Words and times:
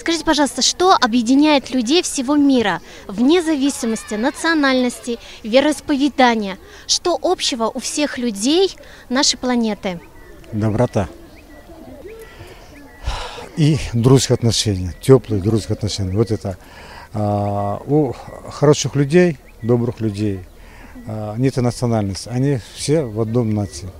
Скажите, 0.00 0.24
пожалуйста, 0.24 0.62
что 0.62 0.96
объединяет 0.98 1.74
людей 1.74 2.02
всего 2.02 2.34
мира, 2.34 2.80
вне 3.06 3.42
зависимости 3.42 4.14
национальности, 4.14 5.18
вероисповедания? 5.42 6.56
Что 6.86 7.18
общего 7.20 7.66
у 7.66 7.80
всех 7.80 8.16
людей 8.16 8.74
нашей 9.10 9.36
планеты? 9.36 10.00
Доброта. 10.52 11.06
И 13.58 13.76
дружеские 13.92 14.36
отношения, 14.36 14.94
теплые 15.02 15.42
дружеские 15.42 15.74
отношения. 15.74 16.16
Вот 16.16 16.30
это. 16.30 16.56
А, 17.12 17.82
у 17.84 18.14
хороших 18.48 18.96
людей, 18.96 19.36
добрых 19.60 20.00
людей, 20.00 20.40
а, 21.06 21.34
нет 21.36 21.56
национальности. 21.56 22.30
Они 22.30 22.58
все 22.74 23.02
в 23.02 23.20
одном 23.20 23.52
нации. 23.52 23.90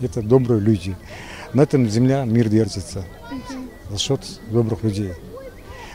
Это 0.00 0.22
добрые 0.22 0.62
люди. 0.62 0.96
На 1.52 1.60
этом 1.60 1.86
земля 1.90 2.24
мир 2.24 2.48
держится 2.48 3.04
за 3.90 3.98
счет 3.98 4.20
добрых 4.50 4.82
людей. 4.82 5.12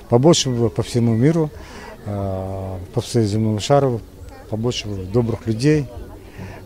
Побольше 0.09 0.49
бы 0.49 0.69
по 0.69 0.83
всему 0.83 1.15
миру, 1.15 1.49
а, 2.05 2.79
по 2.93 3.01
всему 3.01 3.23
земному 3.25 3.59
шару, 3.59 4.01
побольше 4.49 4.87
бы 4.87 5.03
добрых 5.05 5.47
людей, 5.47 5.87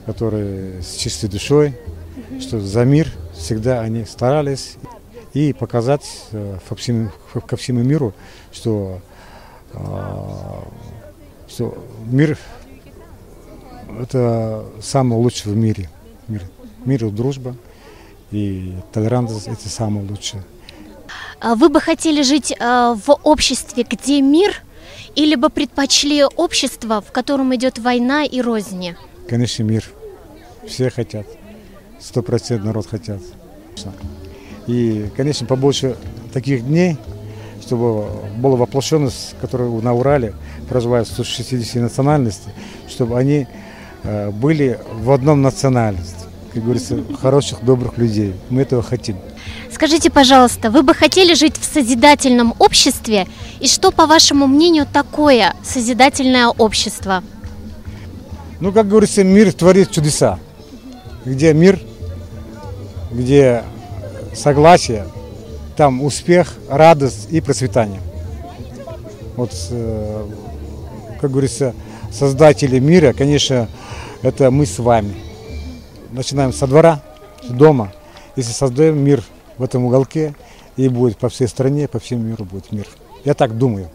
которые 0.05 0.81
с 0.81 0.95
чистой 0.95 1.30
душой, 1.30 1.77
что 2.39 2.59
за 2.59 2.85
мир 2.85 3.11
всегда 3.33 3.81
они 3.81 4.05
старались 4.05 4.77
и 5.33 5.52
показать 5.53 6.27
э, 6.31 6.57
ко 7.45 7.57
всему 7.57 7.83
миру, 7.83 8.13
что, 8.52 9.02
а, 9.73 10.63
что 11.47 11.77
мир 12.05 12.38
это 13.99 14.66
самое 14.81 15.21
лучшее 15.21 15.53
в 15.53 15.57
мире. 15.57 15.89
Мир, 16.27 16.41
мир 16.85 17.09
дружба 17.09 17.55
и 18.31 18.75
толерантность 18.91 19.47
это 19.47 19.69
самое 19.69 20.07
лучшее. 20.07 20.44
А 21.45 21.53
Вы 21.53 21.69
бы 21.69 21.79
хотели 21.79 22.23
жить 22.23 22.51
э, 22.59 22.95
в 23.05 23.19
обществе, 23.21 23.85
где 23.88 24.19
мир, 24.19 24.63
или 25.15 25.35
бы 25.35 25.51
предпочли 25.51 26.23
общество, 26.23 27.01
в 27.01 27.11
котором 27.11 27.53
идет 27.53 27.77
война 27.77 28.23
и 28.23 28.41
розни? 28.41 28.97
Конечно, 29.29 29.61
мир. 29.61 29.83
Все 30.67 30.89
хотят. 30.89 31.27
Сто 31.99 32.23
процентов 32.23 32.66
народ 32.66 32.88
хотят. 32.88 33.21
И, 34.66 35.05
конечно, 35.16 35.45
побольше 35.45 35.97
таких 36.33 36.66
дней, 36.66 36.97
чтобы 37.61 38.07
была 38.38 38.55
воплощенность, 38.55 39.35
которая 39.39 39.69
на 39.69 39.93
Урале 39.93 40.33
проживает 40.67 41.07
160 41.07 41.75
национальностей, 41.75 42.51
чтобы 42.89 43.19
они 43.19 43.45
э, 44.01 44.31
были 44.31 44.79
в 44.93 45.11
одном 45.11 45.43
национальности, 45.43 46.25
как 46.56 46.64
говорится, 46.64 47.03
хороших, 47.22 47.66
добрых 47.66 47.98
людей. 47.98 48.34
Мы 48.50 48.61
этого 48.61 48.81
хотим. 48.81 49.17
Скажите, 49.73 50.09
пожалуйста, 50.09 50.72
вы 50.72 50.84
бы 50.84 50.94
хотели 50.94 51.34
жить 51.34 51.58
в 51.58 51.66
созидательном 51.66 52.56
обществе? 52.59 53.28
И 53.59 53.67
что, 53.67 53.92
по 53.92 54.06
вашему 54.06 54.47
мнению, 54.47 54.88
такое 54.92 55.53
созидательное 55.66 56.47
общество? 56.47 57.23
Ну, 58.62 58.72
как 58.72 58.88
говорится, 58.88 59.22
мир 59.25 59.52
творит 59.52 59.92
чудеса. 59.92 60.39
Где 61.25 61.53
мир, 61.53 61.78
где 63.12 63.64
согласие, 64.34 65.08
там 65.75 66.02
успех, 66.02 66.53
радость 66.69 67.28
и 67.31 67.42
процветание. 67.42 68.00
Вот, 69.36 69.52
э, 69.72 70.25
как 71.19 71.31
говорится, 71.31 71.75
создатели 72.14 72.80
мира, 72.80 73.12
конечно, 73.12 73.67
это 74.22 74.52
мы 74.52 74.66
с 74.66 74.80
вами. 74.80 75.25
Начинаем 76.16 76.53
со 76.53 76.66
двора, 76.66 77.02
с 77.44 77.49
дома. 77.49 77.91
Если 78.38 78.53
создаем 78.53 78.97
мир 78.97 79.21
в 79.58 79.63
этом 79.63 79.83
уголке, 79.83 80.33
и 80.78 80.88
будет 80.88 81.17
по 81.17 81.28
всей 81.28 81.50
стране, 81.50 81.90
по 81.90 82.00
всему 82.00 82.23
миру 82.23 82.45
будет 82.45 82.72
мир. 82.72 82.88
Я 83.25 83.34
так 83.34 83.57
думаю. 83.57 83.90